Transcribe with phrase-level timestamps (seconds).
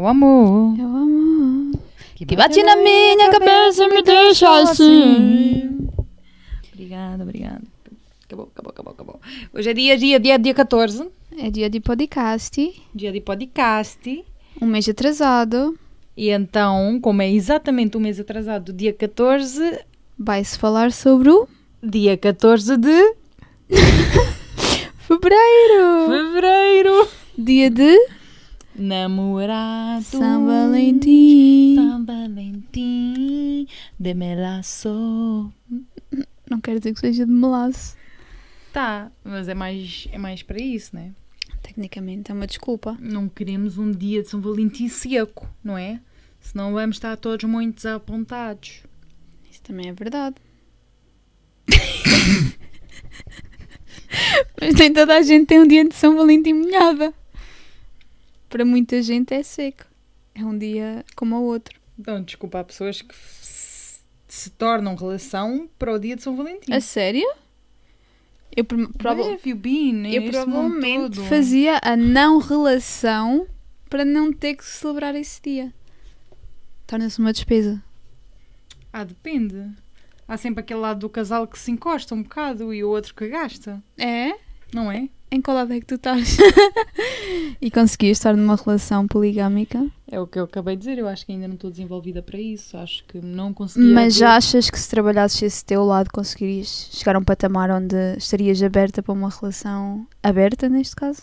[0.00, 0.78] o amor.
[0.78, 1.80] É o amor.
[2.14, 5.88] Que Que bate na minha cabeça e me deixa assim.
[6.72, 7.62] Obrigada, obrigada.
[8.26, 9.20] Acabou, acabou, acabou, acabou.
[9.54, 11.08] Hoje é dia, dia, dia, dia 14.
[11.38, 12.82] É dia de podcast.
[12.94, 14.24] Dia de podcast.
[14.60, 15.78] Um mês atrasado.
[16.16, 19.78] E então, como é exatamente um mês atrasado do dia 14,
[20.18, 21.48] Vai-se falar sobre o
[21.82, 23.14] dia 14 de
[25.08, 26.08] fevereiro.
[26.08, 27.08] fevereiro.
[27.38, 27.96] Dia de
[28.80, 30.02] Namorado.
[30.04, 31.74] São Valentim.
[31.74, 33.66] São Valentim.
[33.98, 35.52] De melaço.
[36.48, 37.94] Não quero dizer que seja de melaço.
[38.72, 41.12] Tá, mas é mais, é mais para isso, né?
[41.60, 42.96] Tecnicamente é uma desculpa.
[42.98, 46.00] Não queremos um dia de São Valentim seco, não é?
[46.40, 48.82] Senão vamos estar todos muito desapontados.
[49.50, 50.36] Isso também é verdade.
[54.58, 57.12] Mas nem toda a gente tem um dia de São Valentim molhada.
[58.50, 59.84] Para muita gente é seco.
[60.34, 61.80] É um dia como o outro.
[61.98, 64.00] Então, desculpa, há pessoas que se,
[64.50, 66.72] tornam relação para o dia de São Valentim.
[66.72, 67.26] A sério?
[68.54, 71.24] Eu, pro- prova- you been eu provavelmente todo?
[71.28, 73.46] fazia a não relação
[73.88, 75.72] para não ter que celebrar esse dia.
[76.86, 77.82] Torna-se uma despesa.
[78.92, 79.68] Ah, depende.
[80.26, 83.28] Há sempre aquele lado do casal que se encosta um bocado e o outro que
[83.28, 84.32] gasta, É?
[84.72, 85.08] Não é?
[85.32, 86.38] Em qual lado é que tu estás?
[87.62, 89.86] e conseguias estar numa relação poligâmica?
[90.10, 90.98] É o que eu acabei de dizer.
[90.98, 92.76] Eu acho que ainda não estou desenvolvida para isso.
[92.76, 93.94] Acho que não conseguia.
[93.94, 97.94] Mas já achas que se trabalhasses esse teu lado conseguirias chegar a um patamar onde
[98.16, 101.22] estarias aberta para uma relação aberta, neste caso?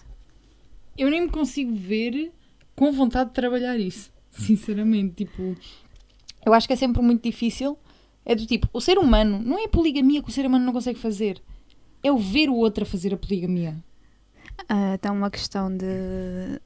[0.98, 2.32] Eu nem me consigo ver
[2.78, 4.10] com vontade de trabalhar isso.
[4.32, 5.54] Sinceramente, tipo.
[6.46, 7.78] Eu acho que é sempre muito difícil.
[8.26, 10.74] É do tipo, o ser humano, não é a poligamia que o ser humano não
[10.74, 11.42] consegue fazer.
[12.04, 13.76] É o ver o outro a fazer a poligamia.
[14.70, 16.60] Ah, então uma questão de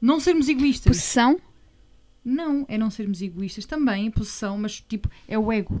[0.00, 0.96] Não sermos egoístas.
[0.96, 1.40] possessão?
[2.24, 5.78] Não, é não sermos egoístas também, é possessão, mas tipo, é o ego.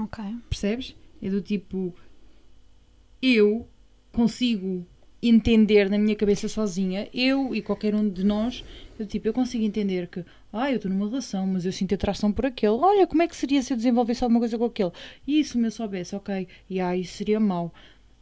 [0.00, 0.24] Ok.
[0.48, 0.94] Percebes?
[1.22, 1.94] É do tipo,
[3.20, 3.68] eu
[4.12, 4.86] consigo
[5.28, 8.64] entender na minha cabeça sozinha, eu e qualquer um de nós,
[8.98, 12.30] eu, tipo, eu consigo entender que, ah, eu estou numa relação, mas eu sinto atração
[12.30, 12.72] por aquele.
[12.72, 14.92] Olha, como é que seria se eu desenvolvesse alguma coisa com aquele?
[15.26, 17.72] E isso me eu soubesse, ok, e ah, isso seria mau.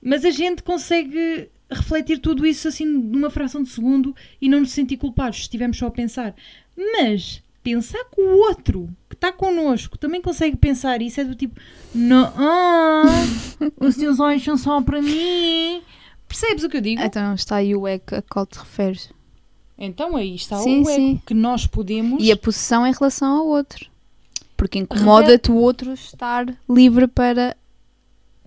[0.01, 4.73] Mas a gente consegue refletir tudo isso assim numa fração de segundo e não nos
[4.73, 6.35] sentir culpados se estivermos só a pensar.
[6.77, 11.61] Mas pensar que o outro que está connosco também consegue pensar isso é do tipo,
[11.95, 13.05] não, ah,
[13.81, 15.83] os teus olhos são só para mim.
[16.33, 17.03] Percebes o que eu digo?
[17.03, 19.11] Então está aí o ego a qual te referes.
[19.77, 21.23] Então aí está Sim, o ego sim.
[21.27, 22.25] que nós podemos.
[22.25, 23.91] E a possessão em relação ao outro.
[24.57, 27.55] Porque incomoda-te o outro estar livre para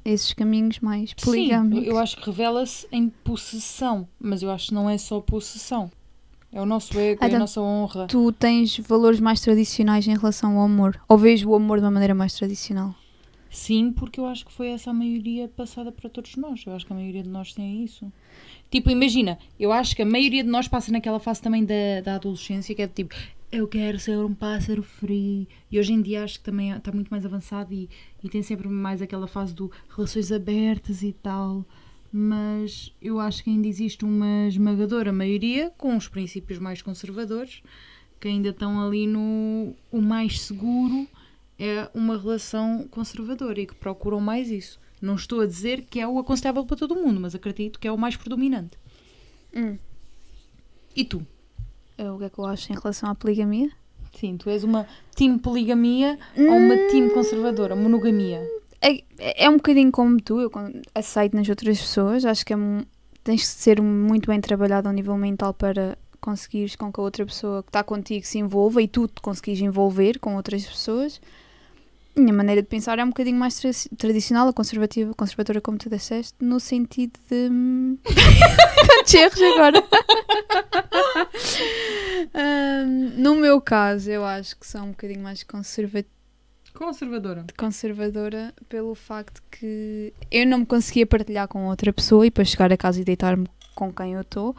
[0.04, 1.86] esses caminhos mais Sim, poligâmicos.
[1.86, 5.92] eu acho que revela-se em possessão, mas eu acho que não é só possessão.
[6.52, 8.08] É o nosso ego, é a Então, nossa honra.
[8.08, 11.00] Tu tens valores mais tradicionais em relação ao amor?
[11.08, 12.96] Ou vejo o amor de uma maneira mais tradicional?
[13.50, 16.64] Sim, porque eu acho que foi essa a maioria passada para todos nós.
[16.66, 18.12] Eu acho que a maioria de nós tem isso.
[18.70, 22.16] Tipo, imagina, eu acho que a maioria de nós passa naquela fase também da, da
[22.16, 23.16] adolescência que é tipo,
[23.52, 25.48] eu quero ser um pássaro frio.
[25.72, 27.90] E hoje em dia acho que também está muito mais avançado e,
[28.24, 31.66] e tem sempre mais aquela fase do relações abertas e tal.
[32.12, 37.62] Mas eu acho que ainda existe uma esmagadora maioria com os princípios mais conservadores
[38.20, 41.08] que ainda estão ali no o mais seguro
[41.60, 44.80] é uma relação conservadora e que procuram mais isso.
[45.02, 47.92] Não estou a dizer que é o aconselhável para todo mundo, mas acredito que é
[47.92, 48.78] o mais predominante.
[49.56, 49.78] Hum.
[50.96, 51.26] E tu?
[51.98, 53.72] O que é que eu acho em relação à poligamia?
[54.14, 58.42] Sim, tu és uma time poligamia ou uma time conservadora, monogamia?
[58.82, 60.52] É, é um bocadinho como tu, eu
[60.94, 62.26] aceito nas outras pessoas.
[62.26, 62.58] Acho que é
[63.24, 67.26] tens de ser muito bem trabalhado ao nível mental para conseguires com que a outra
[67.26, 71.20] pessoa que está contigo se envolva e tu te conseguires envolver com outras pessoas.
[72.18, 75.90] Minha maneira de pensar é um bocadinho mais tra- tradicional, a conservativa, conservadora, como tu
[75.90, 77.50] disseste, no sentido de.
[77.52, 77.98] hum,
[78.88, 79.84] Tantos erros agora.
[82.34, 86.10] Hum, no meu caso, eu acho que sou um bocadinho mais conservativa
[86.74, 87.46] Conservadora.
[87.58, 92.72] conservadora pelo facto que eu não me conseguia partilhar com outra pessoa e depois chegar
[92.74, 94.56] a casa e deitar-me com quem eu estou.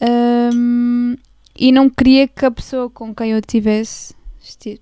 [0.00, 1.16] Ahm,
[1.58, 4.19] e não queria que a pessoa com quem eu tivesse esti-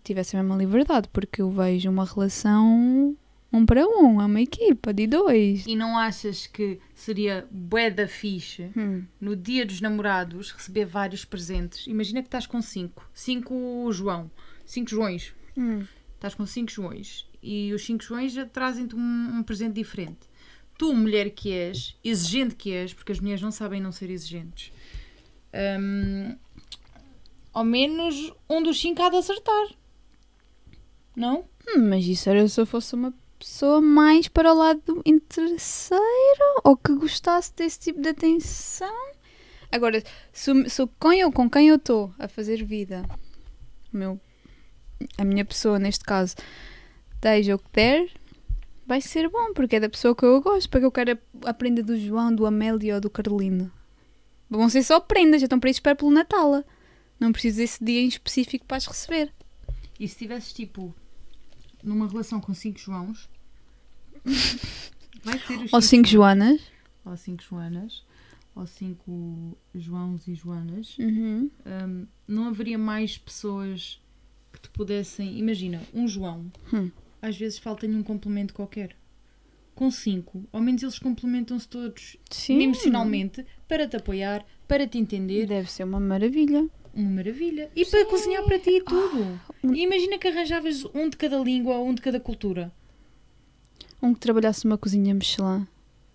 [0.04, 3.16] tivesse a mesma liberdade, porque eu vejo uma relação
[3.52, 5.64] um para um, é uma equipa de dois.
[5.66, 9.04] E não achas que seria bué da fixe Hum.
[9.20, 11.86] no dia dos namorados receber vários presentes?
[11.86, 13.08] Imagina que estás com cinco.
[13.14, 14.30] Cinco João.
[14.66, 15.32] Cinco Joões.
[15.56, 15.82] Hum.
[16.14, 17.26] Estás com cinco Joões.
[17.42, 20.28] E os cinco Joões já trazem-te um, um presente diferente.
[20.76, 24.70] Tu, mulher que és, exigente que és, porque as mulheres não sabem não ser exigentes,
[25.80, 26.36] hum,
[27.58, 29.68] ao menos um dos cinco há de acertar.
[31.16, 31.44] Não?
[31.66, 36.04] Hum, mas isso era se eu fosse uma pessoa mais para o lado interesseiro
[36.62, 38.94] ou que gostasse desse tipo de atenção.
[39.72, 40.00] Agora,
[40.32, 40.88] se, se eu,
[41.32, 43.02] com quem eu estou a fazer vida,
[43.92, 44.20] meu,
[45.18, 46.36] a minha pessoa neste caso,
[47.20, 48.08] deixa o que der,
[48.86, 51.54] vai ser bom, porque é da pessoa que eu gosto, porque eu quero a, a
[51.54, 53.68] prenda do João, do Amélia ou do Carolina.
[54.48, 56.62] Vão ser só prendas, já estão para isso espero pelo Natal.
[57.18, 59.32] Não preciso desse dia em específico para as receber.
[59.98, 60.94] E se tivesses tipo
[61.82, 63.28] numa relação com cinco Joãos,
[65.22, 66.60] vai ser os Ou cinco Joanas.
[67.04, 68.04] Ou cinco Joanas,
[68.54, 70.96] ou cinco Joãos e Joanas.
[70.98, 71.50] Uhum.
[71.66, 74.00] hum, não haveria mais pessoas
[74.52, 75.38] que te pudessem.
[75.38, 76.90] Imagina, um João, Hum.
[77.22, 78.94] às vezes falta-lhe um complemento qualquer.
[79.74, 82.60] Com cinco, ao menos eles complementam-se todos Sim.
[82.62, 85.46] emocionalmente para te apoiar, para te entender.
[85.46, 86.68] Deve ser uma maravilha.
[86.98, 87.70] Uma maravilha.
[87.76, 89.40] E para cozinhar para ti e tudo.
[89.72, 92.72] E imagina que arranjavas um de cada língua ou um de cada cultura.
[94.02, 95.64] Um que trabalhasse numa cozinha Michelin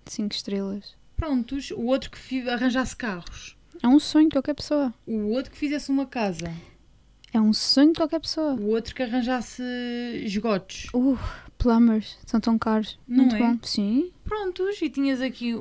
[0.06, 0.94] de 5 estrelas.
[1.15, 3.56] Prontos, o outro que arranjasse carros.
[3.81, 4.94] É um sonho de qualquer pessoa.
[5.07, 6.53] O outro que fizesse uma casa.
[7.33, 8.53] É um sonho de qualquer pessoa.
[8.56, 9.63] O outro que arranjasse
[10.25, 10.88] esgotos.
[10.94, 11.18] Uh,
[11.57, 12.18] plumbers.
[12.25, 13.00] São tão caros.
[13.07, 13.39] Não Muito é?
[13.39, 13.57] bom.
[13.63, 14.12] Sim.
[14.25, 15.57] Prontos, e tinhas aqui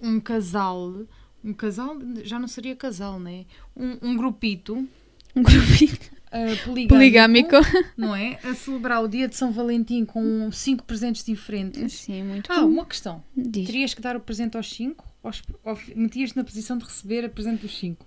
[0.00, 1.04] um casal.
[1.44, 3.44] Um casal, já não seria casal, né?
[3.76, 4.86] Um, um grupito
[5.34, 5.96] Um grupinho
[6.30, 7.56] ah, poligâmico, poligâmico.
[7.96, 8.38] não é?
[8.44, 11.92] A celebrar o dia de São Valentim com cinco presentes diferentes.
[11.94, 12.68] Sim, muito Ah, bom.
[12.68, 13.22] uma questão.
[13.36, 13.66] Diz.
[13.66, 15.04] Terias que dar o presente aos cinco?
[15.22, 18.06] Aos, ou metias-te na posição de receber a presente dos cinco?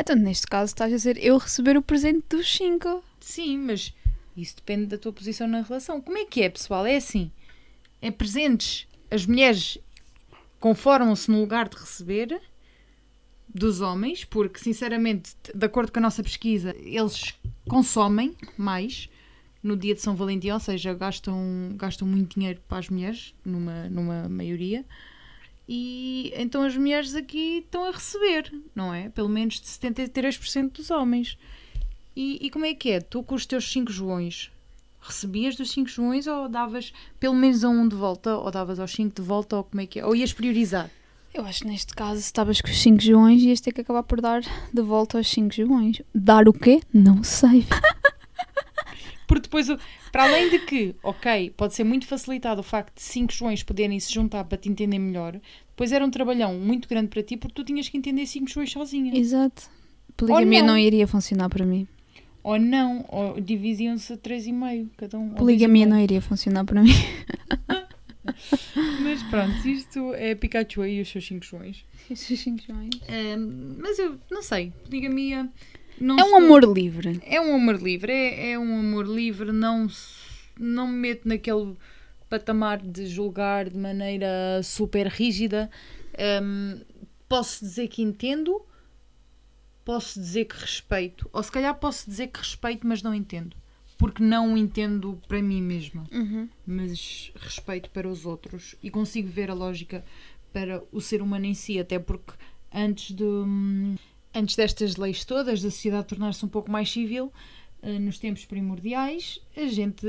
[0.00, 3.02] Então, neste caso, estás a dizer eu receber o presente dos 5.
[3.18, 3.92] Sim, mas
[4.36, 6.00] isso depende da tua posição na relação.
[6.00, 6.86] Como é que é, pessoal?
[6.86, 7.32] É assim:
[8.00, 8.86] é presentes.
[9.10, 9.76] As mulheres
[10.60, 12.40] conformam-se no lugar de receber
[13.48, 17.34] dos homens, porque, sinceramente, de acordo com a nossa pesquisa, eles
[17.68, 19.08] consomem mais
[19.62, 23.88] no dia de São Valentim, ou seja, gastam, gastam muito dinheiro para as mulheres, numa,
[23.88, 24.84] numa maioria.
[25.68, 29.10] E então as mulheres aqui estão a receber, não é?
[29.10, 31.36] Pelo menos de 73% dos homens.
[32.16, 33.00] E, e como é que é?
[33.00, 34.50] Tu com os teus 5 joões,
[35.00, 38.92] recebias dos 5 joões ou davas pelo menos a um de volta, ou davas aos
[38.92, 40.06] 5 de volta, ou como é que é?
[40.06, 40.90] Ou ias priorizar?
[41.32, 44.02] Eu acho que neste caso, se estavas com os 5 joões, ias ter que acabar
[44.02, 44.40] por dar
[44.72, 46.02] de volta aos 5 joões.
[46.14, 46.80] Dar o quê?
[46.92, 47.66] Não sei.
[49.28, 49.68] Porque depois,
[50.10, 54.00] para além de que, ok, pode ser muito facilitado o facto de 5 joões poderem
[54.00, 57.54] se juntar para te entender melhor, depois era um trabalhão muito grande para ti porque
[57.54, 59.16] tu tinhas que entender 5 joões sozinha.
[59.16, 59.70] Exato.
[60.16, 60.68] Poligamia não.
[60.68, 60.78] não.
[60.78, 61.86] iria funcionar para mim.
[62.48, 65.30] Ou não, ou dividiam-se a 3,5 cada um.
[65.34, 65.90] Poligamia 2,5.
[65.90, 66.90] não iria funcionar para mim.
[69.02, 71.84] Mas pronto, isto é Pikachu e os seus 5 joões.
[72.10, 72.90] Esses 5 joões.
[73.08, 75.48] Ahm, mas eu não sei, poligamia.
[76.00, 77.20] Não É um estou- amor livre.
[77.26, 79.86] É um amor livre, é, é um amor livre, não,
[80.58, 81.74] não me meto naquele
[82.30, 85.70] patamar de julgar de maneira super rígida.
[86.42, 86.80] Hum,
[87.28, 88.62] posso dizer que entendo,
[89.88, 93.56] posso dizer que respeito, ou se calhar posso dizer que respeito, mas não entendo,
[93.96, 96.46] porque não entendo para mim mesma, Uhum.
[96.66, 98.74] mas respeito para os outros.
[98.82, 100.04] E consigo ver a lógica
[100.52, 102.34] para o ser humano em si, até porque
[102.70, 103.24] antes de
[104.34, 107.32] antes destas leis todas, da sociedade tornar-se um pouco mais civil,
[107.80, 110.06] eh, nos tempos primordiais, a gente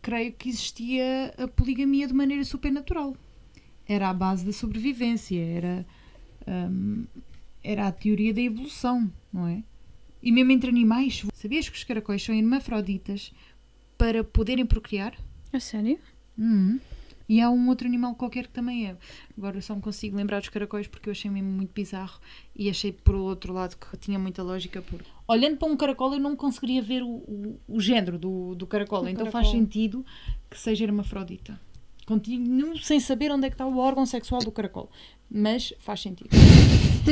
[0.00, 3.14] creio que existia a poligamia de maneira supernatural.
[3.86, 5.86] Era a base da sobrevivência, era,
[6.48, 7.04] hum,
[7.66, 9.62] era a teoria da evolução, não é?
[10.22, 13.32] E mesmo entre animais, sabias que os caracóis são hermafroditas
[13.98, 15.14] para poderem procriar?
[15.52, 15.98] A sério?
[16.38, 16.78] Uhum.
[17.28, 18.96] E há um outro animal qualquer que também é.
[19.36, 22.20] Agora eu só me consigo lembrar dos caracóis porque eu achei mesmo muito bizarro
[22.54, 24.80] e achei por outro lado que tinha muita lógica.
[24.80, 25.00] Por...
[25.26, 29.08] Olhando para um caracol, eu não conseguiria ver o, o, o género do, do caracol,
[29.08, 29.32] então caracol.
[29.32, 30.06] faz sentido
[30.48, 31.60] que seja hermafrodita.
[32.06, 34.88] Continuo sem saber onde é que está o órgão sexual do caracol,
[35.28, 36.30] mas faz sentido.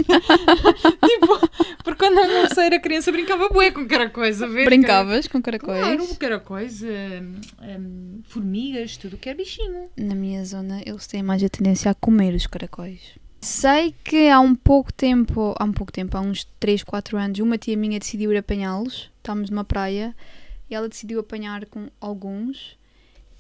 [1.06, 1.48] tipo,
[1.84, 4.64] porque quando eu não sei, era criança, brincava bué com caracóis a ver.
[4.64, 5.80] Brincavas com caracóis?
[5.80, 9.90] Claro, caracóis, hum, hum, formigas, tudo que é bichinho.
[9.96, 13.00] Na minha zona, eles têm mais a tendência a comer os caracóis.
[13.40, 17.38] Sei que há um pouco tempo, há um pouco tempo, há uns 3, 4 anos,
[17.40, 19.10] uma tia minha decidiu ir apanhá-los.
[19.18, 20.16] Estávamos numa praia
[20.70, 22.78] e ela decidiu apanhar com alguns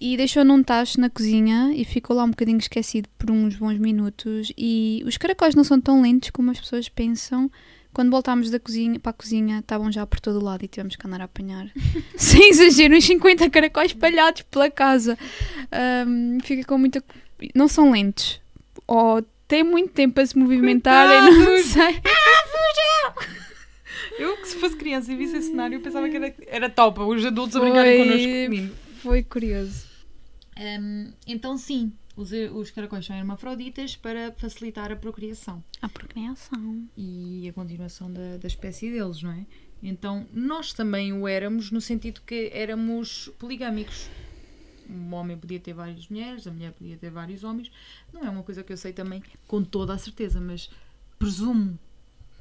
[0.00, 3.78] e deixou num tacho na cozinha e ficou lá um bocadinho esquecido por uns bons
[3.78, 4.52] minutos.
[4.56, 7.50] E os caracóis não são tão lentos como as pessoas pensam.
[7.92, 11.06] Quando voltámos da cozinha para a cozinha, estavam já por todo lado e tivemos que
[11.06, 11.70] andar a apanhar.
[12.16, 15.16] Sem exagero, uns 50 caracóis espalhados pela casa.
[15.70, 17.02] Ahm, fica com muita.
[17.54, 18.40] Não são lentos.
[18.86, 21.66] Ou têm muito tempo a se movimentarem, não Coitados!
[21.66, 22.00] sei.
[24.18, 27.00] Eu, que se fosse criança e visse esse cenário, eu pensava que era, era top,
[27.00, 28.74] os adultos a brincarem Foi- connosco.
[29.04, 29.86] Foi curioso.
[30.58, 36.88] Hum, então, sim, os, os caracóis são hermafroditas para facilitar a procriação A procriação.
[36.96, 39.44] e a continuação da, da espécie deles, não é?
[39.82, 44.08] Então, nós também o éramos no sentido que éramos poligâmicos.
[44.88, 47.70] Um homem podia ter várias mulheres, a mulher podia ter vários homens.
[48.10, 50.70] Não é uma coisa que eu sei também com toda a certeza, mas
[51.18, 51.78] presumo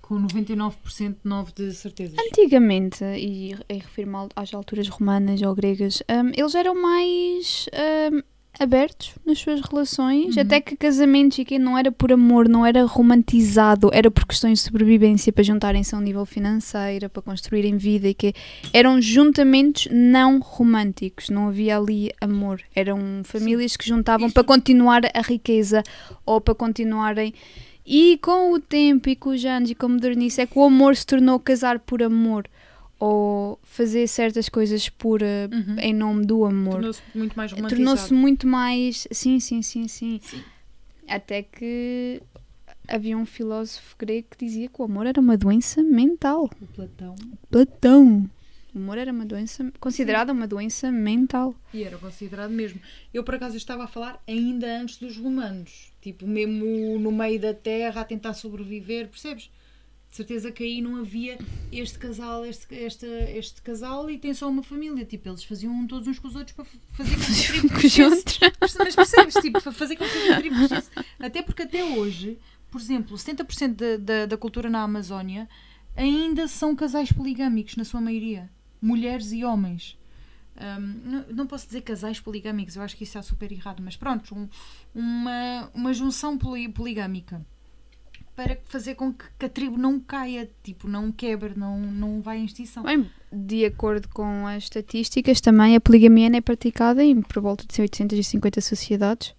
[0.04, 2.16] com 99% 9 de certezas.
[2.20, 7.68] Antigamente, e, e refiro-me às alturas romanas ou gregas, hum, eles eram mais
[8.12, 8.22] hum,
[8.60, 10.42] abertos nas suas relações, Uhum.
[10.44, 14.60] até que casamentos e que não era por amor, não era romantizado, era por questões
[14.60, 18.34] de sobrevivência, para juntarem-se a um nível financeiro, para construírem vida e que
[18.74, 25.02] eram juntamentos não românticos, não havia ali amor, eram famílias que juntavam Isto- para continuar
[25.16, 25.82] a riqueza
[26.26, 27.34] ou para continuarem
[27.86, 30.64] e com o tempo e com os anos e com a modernice é que o
[30.64, 32.48] amor se tornou casar por amor
[33.00, 35.76] ou fazer certas coisas por eh, Uhum.
[35.80, 36.74] em nome do amor.
[36.76, 37.76] Tornou-se muito mais romantizado.
[37.86, 39.08] Tornou-se muito mais.
[39.12, 40.42] Sim, sim, sim, sim, Sim.
[41.08, 42.22] Até que
[42.88, 46.50] havia um filósofo grego que dizia que o amor era uma doença mental.
[46.62, 47.16] O Platão.
[47.52, 48.30] Platão.
[48.74, 49.72] O amor era uma doença.
[49.80, 51.56] considerada uma doença mental.
[51.74, 52.80] E era considerado mesmo.
[53.14, 55.92] Eu, por acaso, estava a falar ainda antes dos romanos.
[56.02, 59.50] Tipo, mesmo no meio da terra, a tentar sobreviver, percebes?
[60.10, 61.40] De certeza que aí não havia
[61.72, 65.04] este casal, este, este, este casal e tem só uma família.
[65.06, 67.48] Tipo, eles faziam um todos uns com os outros para fa- fazer com que a
[67.48, 68.24] tribo crescesse.
[68.80, 69.34] Mas percebes?
[69.36, 70.90] Tipo, para fazer com que a tribo crescesse.
[71.20, 72.38] Até porque até hoje,
[72.70, 75.50] por exemplo, 70% da, da, da cultura na Amazónia
[75.96, 78.52] ainda são casais poligâmicos, na sua maioria.
[78.86, 79.98] Mulheres e homens.
[80.60, 83.96] Hum, não, não posso dizer casais poligâmicos, eu acho que isso está super errado, mas
[83.96, 84.48] pronto, um-
[84.94, 87.42] uma, uma junção poli- poligâmica
[88.36, 92.36] para fazer com que, que a tribo não caia, tipo, não quebre, não, não vá
[92.36, 92.84] em extinção.
[92.84, 97.80] Bem, de acordo com as estatísticas, também a poligamia é praticada em por volta de
[97.82, 99.34] 850 sociedades.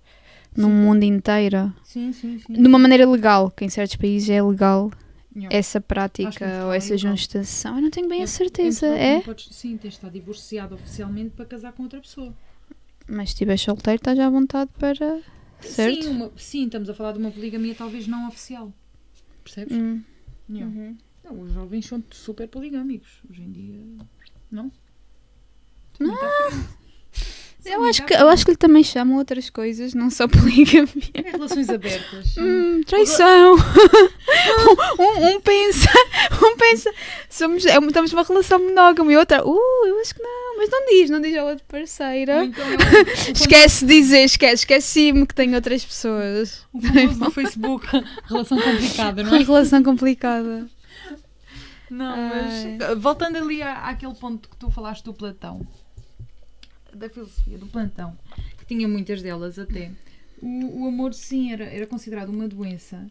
[0.57, 1.73] No mundo inteiro.
[1.83, 2.53] Sim, sim, sim.
[2.53, 4.91] De uma maneira legal, que em certos países é legal.
[5.51, 7.77] Essa prática não ou essa juntação.
[7.77, 9.17] Eu não tenho bem a certeza, é?
[9.17, 12.33] não podes- sim, tens de estar divorciado oficialmente para casar com outra pessoa.
[13.09, 15.21] Mas se estiver solteiro, estás à vontade para.
[15.61, 16.03] Certo?
[16.05, 18.73] Sim, uma- sim, estamos a falar de uma poligamia talvez não oficial.
[19.43, 19.77] Percebes?
[19.77, 20.03] Hum.
[20.49, 20.61] Não.
[20.63, 20.97] Uhum.
[21.25, 23.23] Não, os jovens são super poligâmicos.
[23.31, 23.81] Hoje em dia.
[24.51, 24.71] Não?
[25.97, 26.07] São
[27.67, 30.89] Eu acho, que, eu acho que lhe também chamam outras coisas, não só poligamia.
[31.15, 32.37] É relações abertas.
[32.37, 33.55] Hum, traição.
[33.57, 35.89] um, um- um pensa,
[36.43, 36.93] um pensa,
[37.31, 40.87] somos, é, estamos numa relação monógama e outra, uh, eu acho que não, mas não
[40.87, 42.33] diz, não diz ao outro parceiro.
[42.33, 46.65] Ou então é o, o, Esquece de dizer, esquece, esqueci-me que tenho outras pessoas.
[46.73, 47.87] o famoso do Facebook.
[48.29, 49.43] Relação complicada, não Uma é?
[49.43, 50.67] relação complicada.
[51.91, 52.79] Não, Ai.
[52.81, 55.61] mas voltando ali à, àquele ponto que tu falaste do Platão,
[56.97, 58.17] da filosofia do Platão,
[58.59, 59.91] que tinha muitas delas até,
[60.41, 63.07] o, o amor sim era, era considerado uma doença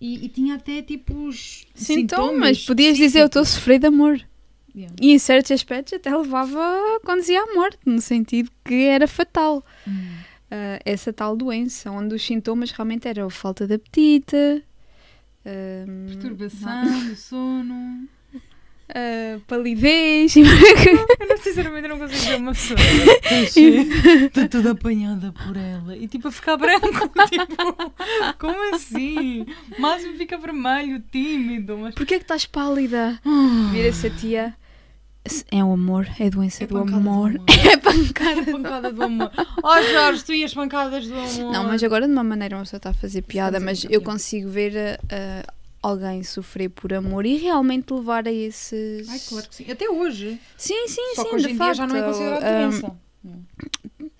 [0.00, 4.20] e, e tinha até tipo os Sintomas, podias dizer eu estou a sofrer de amor.
[4.76, 4.94] Yeah.
[5.00, 9.64] E em certos aspectos até levava a conduzir à morte, no sentido que era fatal.
[9.86, 10.16] Hum.
[10.50, 14.36] Ah, essa tal doença, onde os sintomas realmente eram falta de apetite,
[15.44, 18.08] ahm, Perturbação do sono.
[18.88, 20.44] Ah, palidez, Eu
[21.28, 22.78] não, sinceramente não consigo ver uma pessoa.
[24.26, 25.96] Estou toda apanhada por ela.
[25.96, 26.86] E tipo a ficar branco.
[27.28, 27.92] tipo,
[28.38, 29.46] como assim?
[29.76, 31.78] O máximo fica vermelho, tímido.
[31.78, 33.18] Mas porquê é que estás pálida?
[33.24, 33.70] Ah.
[33.72, 34.54] Vira-se a tia.
[35.50, 37.30] É o amor, é a doença É do pancada do amor.
[37.30, 37.40] amor.
[37.72, 38.40] É pancada.
[38.42, 39.30] A pancada do amor.
[39.62, 41.52] Oh Jorge, tu e as pancadas do amor.
[41.52, 44.50] Não, mas agora de uma maneira uma pessoa está a fazer piada, mas eu consigo
[44.50, 45.50] ver ah,
[45.86, 49.08] alguém sofrer por amor e realmente levar a esses.
[49.08, 49.70] Ai, claro que sim.
[49.70, 50.40] Até hoje.
[50.56, 51.74] Sim, sim, Só sim, que hoje de em facto.
[51.74, 52.96] dia já não é considerado doença.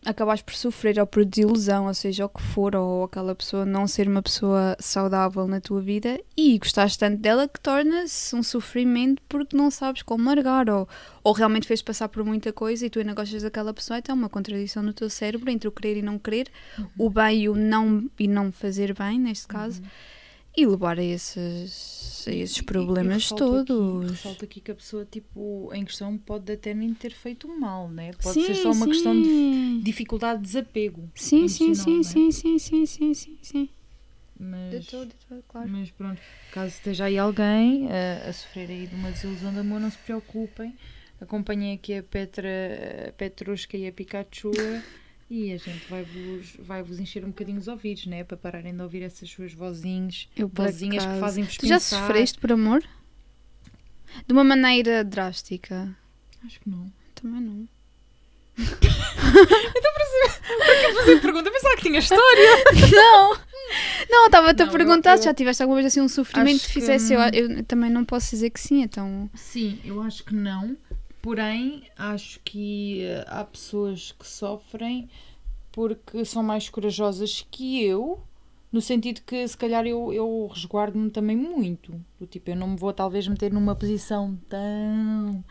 [0.04, 3.87] acabares por sofrer ou por desilusão, ou seja, o que for, ou aquela pessoa não
[3.87, 9.23] ser uma pessoa saudável na tua vida e gostaste tanto dela que torna-se um sofrimento
[9.28, 10.87] porque não sabes como largar, ou,
[11.23, 14.18] ou realmente fez passar por muita coisa e tu ainda gostas daquela pessoa, então é
[14.18, 16.49] uma contradição no teu cérebro entre o querer e não querer,
[16.99, 19.80] o bem e o não e não fazer bem, neste caso,
[20.56, 24.11] e levar a esses, a esses E- e problemas ressalto aqui- todos.
[24.12, 28.12] ressalto aqui que a pessoa, tipo, em questão pode até nem ter feito mal, né?
[28.23, 29.80] Pode sim, ser só uma questão de sim.
[29.82, 31.11] dificuldade de desapego.
[31.14, 32.02] Sim, sim, sim, né?
[32.02, 33.68] sim, sim, sim, sim, sim, sim.
[34.38, 35.68] Mas, De todo, de todo, claro.
[35.70, 36.20] mas pronto,
[36.52, 39.99] caso esteja aí alguém a, a sofrer aí de uma desilusão de amor, não se
[39.99, 40.75] preocupem.
[41.20, 42.49] Acompanhem aqui a Petra,
[43.08, 44.50] a Petrushka e a Pikachu
[45.37, 48.23] E a gente vai-vos vai -vos encher um bocadinho os ouvidos, né?
[48.23, 52.07] Para pararem de ouvir essas suas vozinhas, Eu, vozinhas que fazem-vos Tu já pensar.
[52.07, 52.85] sofreste por amor?
[54.29, 55.93] De uma maneira drástica?
[56.47, 56.87] Acho que não.
[57.17, 57.69] Também não.
[60.95, 62.64] Fazer pergunta, pensava que tinha história.
[62.95, 63.37] não!
[64.09, 67.12] Não, estava-te a perguntar se já tiveste alguma vez assim um sofrimento que que- fizesse.
[67.12, 69.29] Eu, eu também não posso dizer que sim, então.
[69.35, 70.76] Sim, eu acho que não.
[71.25, 75.09] Porém, acho que eh, há pessoas que sofrem
[75.73, 78.23] porque são mais corajosas que eu,
[78.71, 81.99] no sentido que se calhar eu, eu resguardo-me também muito.
[82.21, 85.43] Do tipo, eu não me vou talvez meter numa posição tão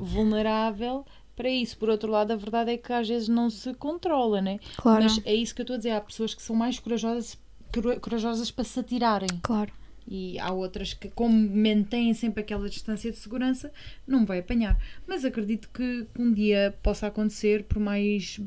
[0.00, 1.04] vulnerável
[1.34, 1.76] para isso.
[1.78, 4.60] Por outro lado, a verdade é que às vezes não se controla, né?
[4.76, 5.02] Claro.
[5.02, 5.90] Mas é isso que eu estou a dizer.
[5.90, 7.36] Há pessoas que são mais corajosas,
[7.74, 9.28] cora- corajosas para se atirarem.
[9.42, 9.72] Claro.
[10.06, 13.70] E há outras que, como mantêm sempre aquela distância de segurança,
[14.06, 14.76] não vai apanhar.
[15.06, 18.40] Mas acredito que um dia possa acontecer, por mais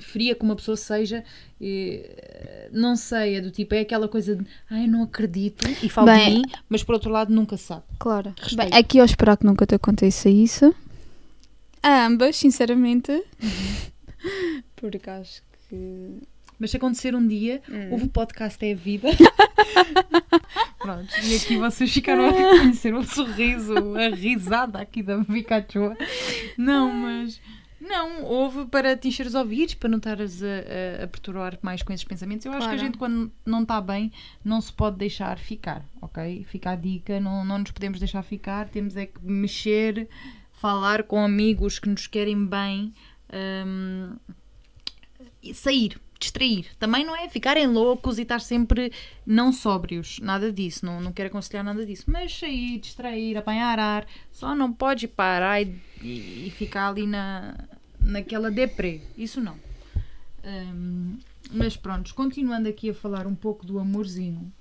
[0.00, 1.24] fria que uma pessoa seja,
[1.60, 6.06] eh, não sei, é do tipo, é aquela coisa de ai, não acredito e falo
[6.08, 7.84] Bem- de mim, mas por outro lado nunca sabe.
[7.98, 8.34] Claro.
[8.38, 8.70] Respeito.
[8.70, 10.74] Bem, aqui eu esperar que nunca te aconteça isso.
[11.82, 13.10] A ambas, sinceramente.
[14.24, 14.62] Uhum.
[14.76, 16.20] Porque acho que.
[16.56, 17.88] Mas se acontecer um dia, Hum.
[17.90, 19.08] houve o podcast É a Vida.
[20.82, 25.96] Pronto, e aqui vocês ficaram a conhecer o sorriso, a risada aqui da Pikachu.
[26.58, 27.40] Não, mas.
[27.80, 30.46] Não, houve para te encher os ouvidos, para não estares a,
[31.00, 32.46] a, a perturbar mais com esses pensamentos.
[32.46, 32.80] Eu acho que Claro.
[32.80, 34.12] a gente, quando não está bem,
[34.44, 36.44] não se pode deixar ficar, ok?
[36.48, 40.08] Fica a dica, não, não nos podemos deixar ficar, temos é que mexer,
[40.52, 42.92] falar com amigos que nos querem bem.
[43.66, 44.14] hum,
[45.42, 46.66] e sair, distrair.
[46.78, 48.92] Também não é ficarem loucos e estar sempre
[49.26, 52.04] não sóbrios, nada disso, não, não quero aconselhar nada disso.
[52.06, 57.54] Mas sair, distrair, apanhar ar, só não pode parar e, e- e ficar ali na,
[58.00, 59.56] naquela deprê, isso não.
[60.44, 61.18] Hum,
[61.52, 64.52] mas pronto, continuando aqui a falar um pouco do amorzinho.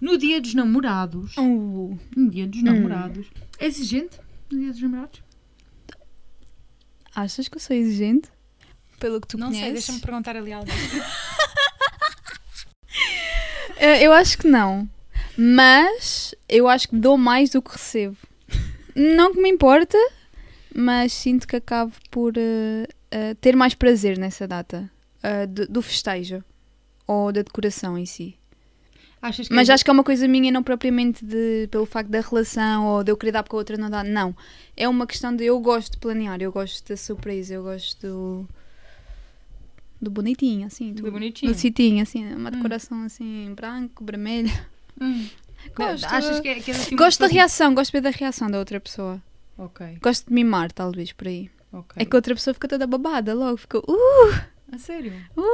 [0.00, 3.26] No dia dos namorados, Uh, no dia dos namorados,
[3.58, 4.18] é exigente
[4.50, 5.22] no dia dos namorados?
[7.14, 8.28] achas que eu sou exigente?
[8.98, 9.74] Pelo que tu não sei, conheces?
[9.86, 10.70] deixa-me perguntar ali algo.
[13.76, 14.88] Eh, Eu acho que não.
[15.36, 18.16] Mas eu acho que dou mais do que recebo.
[18.94, 19.98] Não que me importa,
[20.72, 24.88] mas sinto que acabo por eh, eh, ter mais prazer nessa data
[25.22, 26.44] eh, do, do festejo
[27.06, 28.36] ou da decoração em si.
[29.50, 32.86] Mas é- acho que é uma coisa minha, não propriamente de, pelo facto da relação
[32.86, 34.04] ou de eu querer dar porque a outra não dá.
[34.04, 34.36] Não.
[34.76, 38.48] É uma questão de eu gosto de planear, eu gosto da surpresa, eu gosto do,
[40.04, 40.92] do bonitinho, assim.
[40.92, 41.52] Do do- bonitinho.
[41.52, 42.24] Do citinho, assim.
[42.34, 44.52] Uma decoração assim, branco, vermelho.
[45.00, 45.26] Hum.
[45.74, 46.04] Gosto.
[46.06, 48.58] Achas que é, que é assim Gosto da reação, gosto de ver da reação da
[48.58, 49.20] outra pessoa.
[49.56, 51.48] Ok, Gosto de mimar, talvez, por aí.
[51.72, 52.02] ok.
[52.02, 53.78] É que a outra pessoa fica toda babada logo, fica.
[53.78, 54.34] Uh!
[54.72, 55.12] A sério?
[55.36, 55.44] Uh!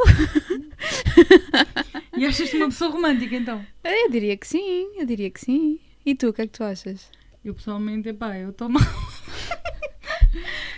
[2.16, 3.64] e achas-te uma pessoa romântica então?
[3.84, 5.78] Eu diria que sim, eu diria que sim.
[6.04, 7.08] E tu, o que é que tu achas?
[7.44, 8.82] Eu pessoalmente, epá, eu estou mal.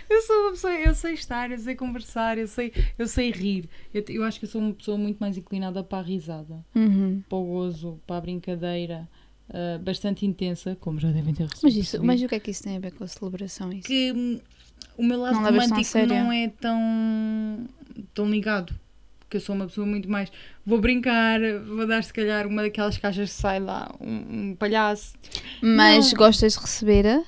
[0.08, 3.68] eu sou uma pessoa, eu sei estar, eu sei conversar, eu sei, eu sei rir.
[3.92, 7.22] Eu, eu acho que eu sou uma pessoa muito mais inclinada para a risada, Uhum.
[7.28, 9.08] para o gozo, para a brincadeira,
[9.50, 12.62] ah, bastante intensa, como já devem ter Mas, isso, mas o que é que isso
[12.62, 13.70] tem a ver com a celebração?
[13.72, 13.82] Isso?
[13.86, 14.40] que hum,
[14.96, 17.68] o meu lado Não romântico não é tão,
[18.14, 18.74] tão ligado.
[19.20, 20.30] Porque eu sou uma pessoa muito mais.
[20.64, 25.14] Vou brincar, vou dar se calhar uma daquelas caixas que sai lá, um, um palhaço.
[25.62, 26.18] Mas Não.
[26.18, 27.06] gostas de receber?
[27.06, 27.22] a?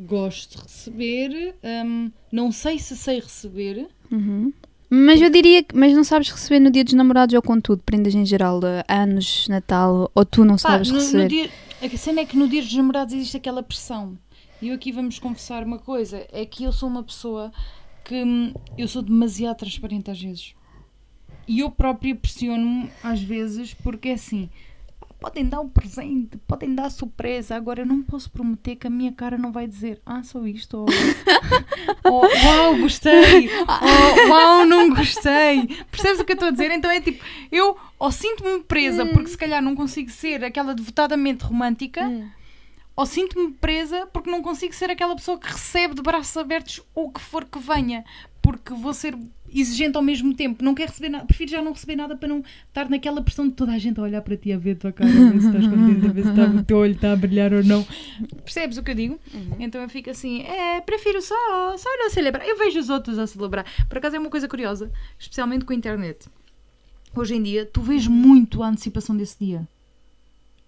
[0.00, 3.88] Gosto de receber, hum, não sei se sei receber.
[4.12, 4.52] Uhum.
[4.88, 5.76] Mas eu diria que.
[5.76, 9.48] Mas não sabes receber no dia dos namorados ou com tudo, prendas em geral, anos,
[9.48, 11.28] Natal, ou tu não Pá, sabes no, no receber?
[11.28, 11.50] dia,
[11.82, 14.16] a cena é que no dia dos namorados existe aquela pressão.
[14.62, 17.52] E eu aqui vamos confessar uma coisa: é que eu sou uma pessoa
[18.04, 20.54] que hum, eu sou demasiado transparente às vezes.
[21.46, 24.48] E eu própria pressiono-me às vezes porque é assim.
[25.20, 27.56] Podem dar um presente, podem dar surpresa.
[27.56, 30.78] Agora eu não posso prometer que a minha cara não vai dizer Ah, só isto.
[30.78, 30.86] Ou,
[32.04, 33.48] ou, uau, gostei.
[33.50, 35.66] Ou, uau, não gostei.
[35.90, 36.70] Percebes o que eu estou a dizer?
[36.70, 41.44] Então é tipo, eu ou sinto-me presa porque se calhar não consigo ser aquela devotadamente
[41.44, 42.28] romântica, Hum.
[42.94, 47.10] ou sinto-me presa porque não consigo ser aquela pessoa que recebe de braços abertos o
[47.10, 48.04] que for que venha,
[48.40, 49.16] porque vou ser
[49.52, 50.64] exigente ao mesmo tempo.
[50.64, 53.54] Não quero receber nada, prefiro já não receber nada para não estar naquela pressão de
[53.54, 55.46] toda a gente a olhar para ti, a ver a tua cara, a ver se
[55.46, 57.86] estás contente, a ver se está, o teu olho está a brilhar ou não.
[58.44, 59.20] Percebes o que eu digo?
[59.58, 62.46] Então eu fico assim, é, prefiro só, só não celebrar.
[62.46, 63.64] Eu vejo os outros a celebrar.
[63.88, 66.28] Por acaso é uma coisa curiosa, especialmente com a internet.
[67.14, 69.66] Hoje em dia, tu vês muito a antecipação desse dia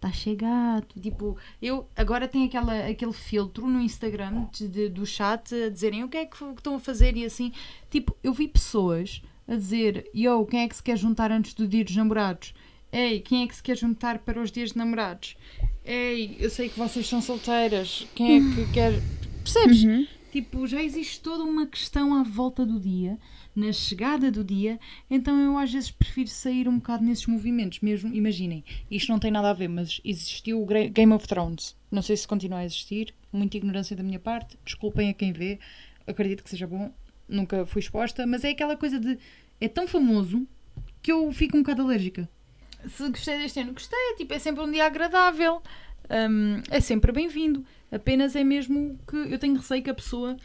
[0.01, 0.87] está chegado.
[1.01, 6.03] Tipo, eu agora tenho aquela, aquele filtro no Instagram de- de- do chat a dizerem
[6.03, 7.53] o que é que que estão a fazer e assim.
[7.91, 11.69] Tipo, eu vi pessoas a dizer: Yo, quem é que se quer juntar antes do
[11.69, 12.55] dia dos namorados?
[12.93, 15.37] Ei, quem é que se quer juntar para os dias de namorados?
[15.85, 18.07] Ei, eu sei que vocês são solteiras.
[18.15, 19.01] Quem é que quer.
[19.45, 19.85] Percebes?
[19.85, 20.07] Uhum.
[20.31, 23.19] Tipo, já existe toda uma questão à volta do dia,
[23.55, 24.79] na chegada do dia,
[25.11, 27.81] então eu às vezes prefiro sair um bocado nesses movimentos.
[27.81, 31.77] Mesmo, imaginem, isto não tem nada a ver, mas existiu o Game of Thrones.
[31.91, 35.59] Não sei se continua a existir, muita ignorância da minha parte, desculpem a quem vê,
[36.07, 36.93] acredito que seja bom,
[37.29, 39.19] nunca fui exposta, mas é aquela coisa de.
[39.61, 40.47] É tão famoso
[41.03, 42.29] que eu fico um bocado alérgica.
[42.89, 45.61] Se gostei deste ano, gostei, tipo, é sempre um dia agradável,
[46.11, 47.65] hum, é sempre bem-vindo.
[47.91, 50.37] Apenas é mesmo que eu tenho receio que a pessoa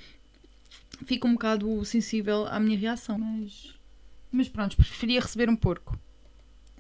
[1.05, 3.17] fique um bocado sensível à minha reação.
[3.17, 3.73] Mas,
[4.31, 5.97] mas pronto, preferia receber um porco.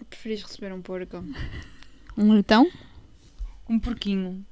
[0.09, 1.23] Preferis receber um porco?
[2.17, 2.71] Um leitão?
[3.67, 4.45] Um porquinho.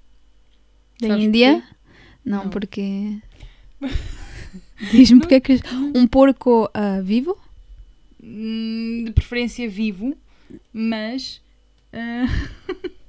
[1.00, 1.54] Da Sabes Índia?
[1.62, 1.76] porquê?
[2.26, 2.50] Não, Não.
[2.50, 3.22] porque.
[4.92, 5.60] Diz-me porque é que.
[5.96, 7.38] Um porco ah, vivo?
[8.22, 10.14] Hum, de preferência vivo,
[10.74, 11.42] mas.
[11.94, 12.26] ah,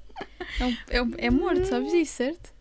[0.58, 2.52] É, um- é, um- é morto, sabes isso, certo?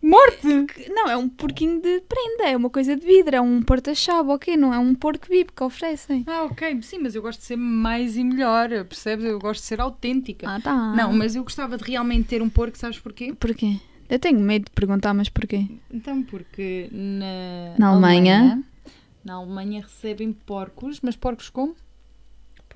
[0.00, 0.64] Morte!
[0.72, 4.28] Que- Não, é um porquinho de prenda, é uma coisa de vidro, é um porta-chave,
[4.30, 4.56] ok?
[4.56, 6.22] Não é um porco vivo que oferecem.
[6.26, 9.24] Ah, ok, sim, mas eu gosto de ser mais e melhor, percebes?
[9.24, 10.48] Eu gosto de ser autêntica.
[10.48, 10.92] Ah, tá.
[10.94, 13.34] Não, mas eu gostava de realmente ter um porco, sabes porquê?
[13.34, 13.76] Porquê?
[14.08, 15.66] Eu tenho medo de perguntar, mas porquê?
[15.92, 18.62] Então, porque na, Na Alemanha?
[19.24, 21.74] na Alemanha recebem porcos, mas porcos como?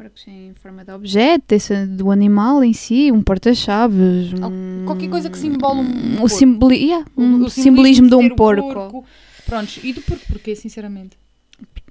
[0.03, 4.33] Porcos em forma de objeto, esse do animal em si, um porta-chaves.
[4.33, 6.29] um- Qualquer coisa que simbole um O, porco.
[6.29, 9.05] simboli yeah, um o simbolismo de ter um o porco.
[9.47, 11.17] Prontos, e do porco porquê, sinceramente?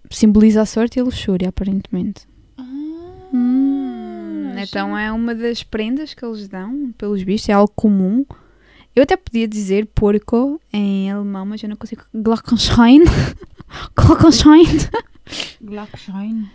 [0.10, 2.28] Simboliza a sorte e a luxúria, aparentemente.
[2.58, 2.63] Ah,
[3.34, 8.26] Hum, então é uma das prendas que eles dão, pelos vistos, é algo comum.
[8.93, 12.04] Eu até podia dizer porco em alemão, mas eu não consigo.
[12.13, 13.00] Glockenschein.
[13.95, 14.65] Glockenschein.
[15.62, 16.50] Glockschein.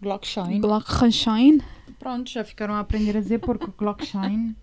[0.00, 0.60] Glockschein.
[0.60, 1.60] Glockenschein.
[1.98, 4.54] Pronto, já ficaram a aprender a dizer porco Glockschein.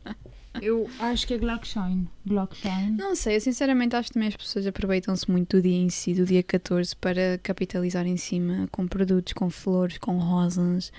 [0.61, 2.07] Eu acho que é Glockschein.
[2.25, 2.91] Glockschein.
[2.91, 6.13] Não sei, eu sinceramente acho que também as pessoas aproveitam-se muito do dia em si,
[6.13, 10.91] do dia 14, para capitalizar em cima com produtos, com flores, com rosas,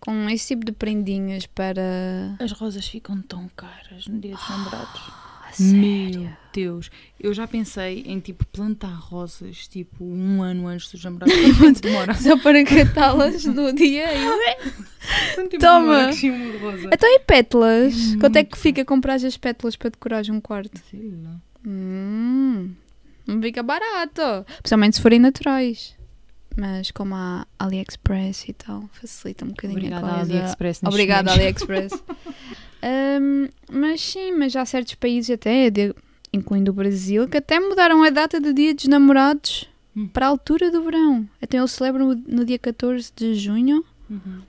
[0.00, 2.36] com esse tipo de prendinhas para.
[2.40, 5.25] As rosas ficam tão caras no dia dos namorados.
[5.58, 11.34] Meu Deus, eu já pensei em tipo plantar rosas tipo um ano antes dos namorados.
[11.58, 12.14] Quanto demora?
[12.14, 15.36] Só para catá-las no dia e.
[15.36, 16.10] Tempo Toma.
[16.10, 16.90] uma rosa?
[16.92, 18.14] Então e pétalas?
[18.14, 20.80] É Quanto é que fica comprar as pétalas para decorar um quarto?
[20.90, 21.36] Sei lá.
[21.66, 22.72] Hum,
[23.26, 24.44] não fica barato.
[24.62, 25.94] Principalmente se forem naturais.
[26.56, 30.32] Mas como a AliExpress e tal, facilita um bocadinho Obrigada, a coisa.
[30.32, 30.80] AliExpress.
[30.84, 31.32] Obrigada.
[31.32, 31.92] AliExpress.
[32.82, 35.94] Hum, mas sim, mas há certos países até, de-
[36.32, 40.06] incluindo o Brasil, que até mudaram a data do dia dos namorados Hum.
[40.08, 41.26] para a altura do verão.
[41.40, 44.40] Então eles celebram no dia 14 de junho Uhum.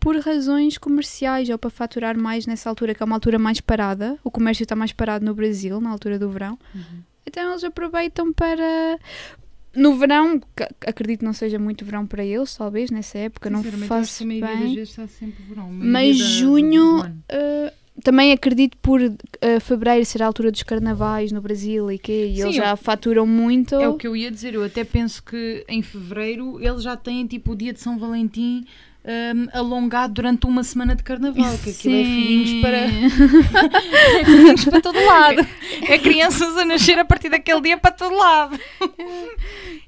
[0.00, 4.18] por razões comerciais ou para faturar mais nessa altura, que é uma altura mais parada.
[4.24, 6.58] O comércio está mais parado no Brasil, na altura do verão.
[6.74, 6.82] Uhum.
[7.26, 8.98] Então eles aproveitam para.
[9.74, 10.40] No verão,
[10.84, 14.40] acredito que não seja muito verão para eles, talvez, nessa época, não faço bem.
[14.74, 15.70] vezes está sempre verão.
[15.70, 17.00] Mas junho.
[17.00, 22.12] Uh, também acredito por uh, fevereiro ser a altura dos carnavais no Brasil e que
[22.12, 23.74] e Sim, eles eu- já faturam muito.
[23.74, 24.54] É o que eu ia dizer.
[24.54, 28.64] Eu até penso que em fevereiro eles já têm tipo o dia de São Valentim
[29.04, 31.58] hum, alongado durante uma semana de carnaval.
[31.58, 32.78] Que aquilo é filhinhos para.
[34.20, 35.46] é filhinhos para todo lado.
[35.88, 38.58] É crianças a nascer a partir daquele dia para todo lado.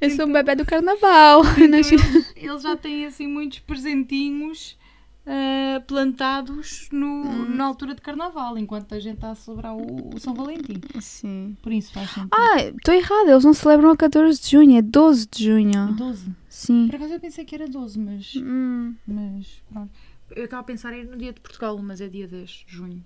[0.00, 1.42] Eu sou um bebê do carnaval.
[1.58, 1.92] Então, eles,
[2.36, 4.76] eles já têm assim muitos presentinhos
[5.24, 10.18] ah, plantados no, na altura de carnaval, enquanto a gente está a celebrar o, o
[10.18, 10.80] São Valentim.
[11.00, 11.56] Sim.
[11.62, 12.30] Por isso faz sentido.
[12.32, 15.92] Ah, estou errada, eles não celebram a 14 de junho, é 12 de junho.
[15.94, 16.32] 12.
[16.48, 16.86] Sim.
[16.88, 18.34] Por acaso eu pensei que era 12, mas.
[18.36, 18.94] Hum.
[19.06, 19.90] Mas pronto.
[20.34, 23.04] Eu estava a pensar em no dia de Portugal, mas é dia 10 de junho.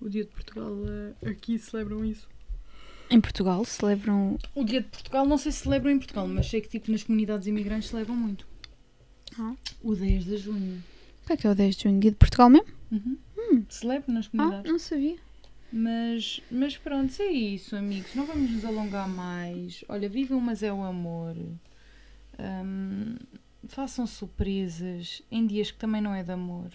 [0.00, 2.26] O dia de Portugal, eh, aqui celebram isso.
[3.10, 4.38] Em Portugal celebram.
[4.54, 7.02] O dia de Portugal, não sei se celebram em Portugal, mas sei que tipo nas
[7.02, 8.46] comunidades imigrantes celebram muito.
[9.38, 9.54] Ah.
[9.82, 10.82] O 10 de junho.
[11.30, 12.00] É que é o 10 de junho?
[12.00, 12.66] Dia de Portugal mesmo?
[12.90, 13.16] Uhum.
[13.68, 14.70] Celebram nas Ah, comunidades.
[14.72, 15.16] não sabia.
[15.72, 18.14] Mas, mas pronto, é isso, amigos.
[18.16, 19.84] Não vamos nos alongar mais.
[19.88, 21.36] Olha, vivam, mas é o amor.
[22.38, 23.14] Hum,
[23.68, 26.70] façam surpresas em dias que também não é de amor,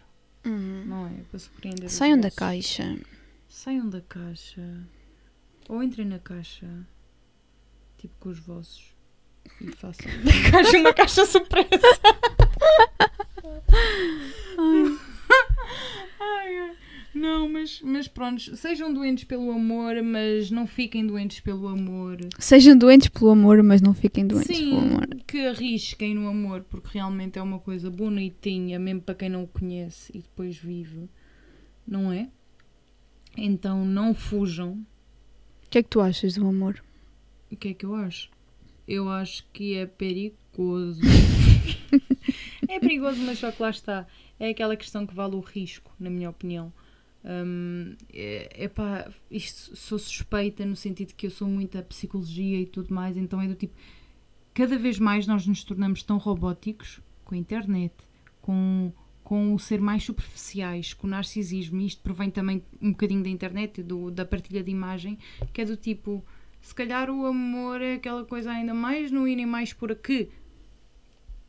[0.45, 1.23] não é?
[1.29, 1.89] Para surpreender.
[1.89, 2.97] Saiam da caixa.
[3.49, 4.61] Saiam da caixa.
[5.67, 6.67] Ou entrem na caixa.
[7.97, 8.93] Tipo com os vossos.
[9.59, 11.67] E façam da caixa uma caixa surpresa.
[16.19, 16.75] Ai, ai.
[17.13, 22.17] Não, mas mas, pronto, sejam doentes pelo amor, mas não fiquem doentes pelo amor.
[22.37, 25.07] Sejam doentes pelo amor, mas não fiquem doentes Sim, pelo amor.
[25.25, 29.47] que arrisquem no amor, porque realmente é uma coisa bonitinha, mesmo para quem não o
[29.47, 31.09] conhece e depois vive,
[31.87, 32.29] não é?
[33.35, 34.85] Então não fujam.
[35.65, 36.83] O que é que tu achas do amor?
[37.51, 38.29] O que é que eu acho?
[38.87, 41.01] Eu acho que é perigoso.
[42.69, 44.05] é perigoso, mas só que lá está.
[44.39, 46.71] É aquela questão que vale o risco, na minha opinião.
[47.27, 52.93] Hum, é, pá, isto sou suspeita no sentido que eu sou muita psicologia e tudo
[52.93, 53.73] mais, então é do tipo.
[54.53, 57.93] Cada vez mais nós nos tornamos tão robóticos com a internet,
[58.41, 63.23] com, com o ser mais superficiais, com o narcisismo, e isto provém também um bocadinho
[63.23, 65.17] da internet do, da partilha de imagem,
[65.51, 66.23] que é do tipo
[66.65, 70.29] se calhar o amor é aquela coisa ainda mais no e mais pura que,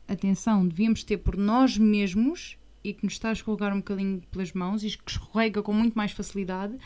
[0.07, 2.55] atenção, devíamos ter por nós mesmos
[2.87, 5.95] e que nos está a escorregar um bocadinho pelas mãos e que escorrega com muito
[5.95, 6.77] mais facilidade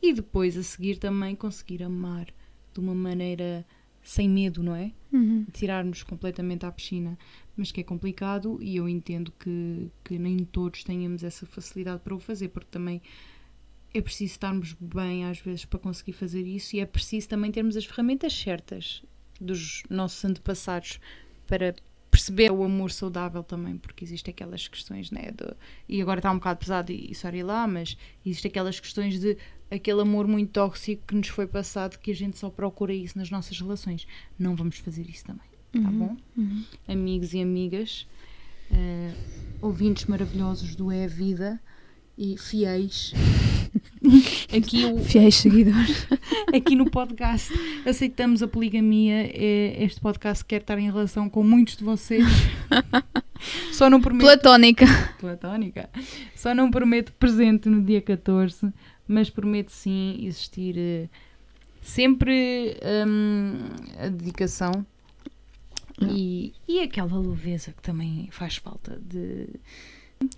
[0.00, 2.26] e depois a seguir também conseguir amar
[2.72, 3.66] de uma maneira
[4.02, 4.92] sem medo, não é?
[5.12, 5.44] Uhum.
[5.52, 7.18] Tirar-nos completamente à piscina.
[7.54, 12.14] Mas que é complicado e eu entendo que, que nem todos tenhamos essa facilidade para
[12.14, 13.02] o fazer, porque também
[13.92, 17.76] é preciso estarmos bem às vezes para conseguir fazer isso e é preciso também termos
[17.76, 19.02] as ferramentas certas
[19.38, 20.98] dos nossos antepassados
[21.46, 21.74] para
[22.10, 25.54] perceber o amor saudável também, porque existem aquelas questões, né, de,
[25.88, 27.96] e agora está um bocado pesado e, e sorry lá, mas
[28.26, 29.36] existem aquelas questões de
[29.70, 33.30] aquele amor muito tóxico que nos foi passado que a gente só procura isso nas
[33.30, 34.06] nossas relações.
[34.38, 35.46] Não vamos fazer isso também,
[35.80, 36.16] tá Uhum, bom?
[36.36, 36.64] uhum.
[36.88, 38.06] Amigos e amigas,
[38.72, 39.14] eh,
[39.62, 41.60] ouvintes maravilhosos do É a Vida
[42.18, 43.12] e fiéis.
[44.56, 46.06] Aqui, o, Fiéis seguidores.
[46.54, 47.52] aqui no podcast
[47.86, 49.26] aceitamos a poligamia.
[49.32, 52.24] É- Este podcast quer estar em relação com muitos de vocês.
[53.72, 54.26] Só não prometo.
[54.26, 54.84] Platónica.
[55.18, 55.88] Platónica.
[56.34, 58.72] Só não prometo presente no dia 14,
[59.08, 61.08] mas prometo sim existir eh,
[61.80, 63.58] sempre hum,
[63.98, 64.84] a dedicação
[66.02, 69.48] e, e aquela leveza que também faz falta de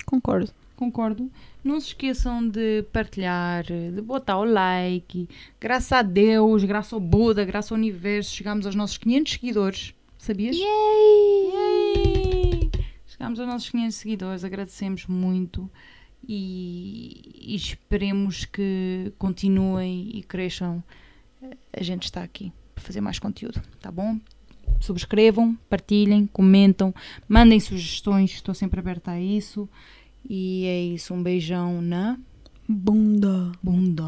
[0.07, 0.53] Concordo.
[0.77, 1.31] Concordo.
[1.63, 5.29] Não se esqueçam de partilhar, de botar o like.
[5.61, 9.95] Graças a Deus, graças ao Buda, graças ao universo, chegamos aos nossos 500 seguidores.
[10.19, 10.57] Sabias?
[10.57, 11.83] Yay!
[13.07, 15.71] Chegámos aos nossos 500 seguidores, agradecemos muito
[16.27, 20.83] e, e esperemos que continuem e cresçam.
[21.73, 24.19] A gente está aqui para fazer mais conteúdo, tá bom?
[24.81, 26.95] Subscrevam, partilhem, comentam,
[27.29, 29.69] mandem sugestões, estou sempre aberta a isso.
[30.29, 32.19] E é isso, um beijão na
[32.69, 33.53] Bunda.
[33.63, 34.03] bunda.